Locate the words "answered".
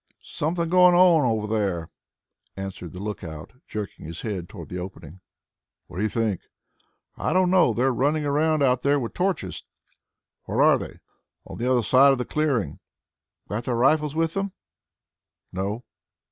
2.57-2.91